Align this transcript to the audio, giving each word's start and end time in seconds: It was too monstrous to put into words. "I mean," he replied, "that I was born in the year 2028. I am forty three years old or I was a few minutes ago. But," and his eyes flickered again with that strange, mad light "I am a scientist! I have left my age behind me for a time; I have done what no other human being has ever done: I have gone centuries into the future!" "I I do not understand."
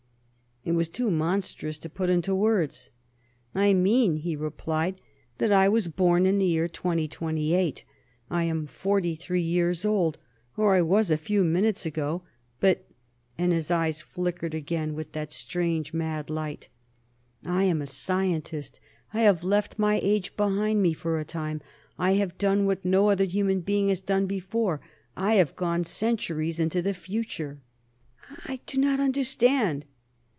It 0.63 0.73
was 0.73 0.89
too 0.89 1.09
monstrous 1.09 1.79
to 1.79 1.89
put 1.89 2.11
into 2.11 2.35
words. 2.35 2.91
"I 3.55 3.73
mean," 3.73 4.17
he 4.17 4.35
replied, 4.35 5.01
"that 5.39 5.51
I 5.51 5.67
was 5.67 5.87
born 5.87 6.27
in 6.27 6.37
the 6.37 6.45
year 6.45 6.67
2028. 6.67 7.83
I 8.29 8.43
am 8.43 8.67
forty 8.67 9.15
three 9.15 9.41
years 9.41 9.85
old 9.85 10.19
or 10.55 10.75
I 10.75 10.83
was 10.83 11.09
a 11.09 11.17
few 11.17 11.43
minutes 11.43 11.87
ago. 11.87 12.21
But," 12.59 12.85
and 13.39 13.51
his 13.51 13.71
eyes 13.71 14.01
flickered 14.01 14.53
again 14.53 14.93
with 14.93 15.13
that 15.13 15.31
strange, 15.31 15.95
mad 15.95 16.29
light 16.29 16.69
"I 17.43 17.63
am 17.63 17.81
a 17.81 17.87
scientist! 17.87 18.79
I 19.15 19.21
have 19.21 19.43
left 19.43 19.79
my 19.79 19.99
age 20.03 20.37
behind 20.37 20.83
me 20.83 20.93
for 20.93 21.19
a 21.19 21.25
time; 21.25 21.61
I 21.97 22.11
have 22.13 22.37
done 22.37 22.67
what 22.67 22.85
no 22.85 23.09
other 23.09 23.25
human 23.25 23.61
being 23.61 23.89
has 23.89 24.03
ever 24.07 24.27
done: 24.27 24.79
I 25.17 25.33
have 25.33 25.55
gone 25.55 25.85
centuries 25.85 26.59
into 26.59 26.83
the 26.83 26.93
future!" 26.93 27.61
"I 28.45 28.53
I 28.53 28.59
do 28.67 28.77
not 28.77 28.99
understand." 28.99 29.85